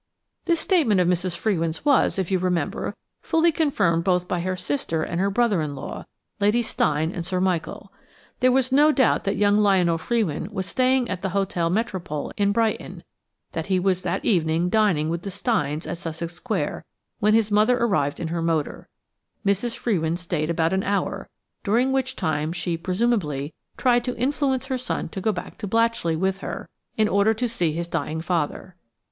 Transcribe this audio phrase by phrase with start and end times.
[0.45, 1.37] This statement of Mrs.
[1.37, 5.75] Frewin's was, if you remember, fully confirmed both by her sister and her brother in
[5.75, 6.05] law,
[6.39, 7.93] Lady Steyne and Sir Michael.
[8.39, 12.51] There was no doubt that young Lionel Frewin was staying at the Hotel Metropole in
[12.51, 13.03] Brighton,
[13.51, 16.83] that he was that evening dining with the Steynes at Sussex Square
[17.19, 18.89] when his mother arrived in her motor.
[19.45, 19.77] Mrs.
[19.77, 21.29] Frewin stayed about an hour,
[21.63, 26.15] during which time she, presumably, tried to influence her son to go back to Blatchley
[26.15, 28.75] with her in order to see his dying father.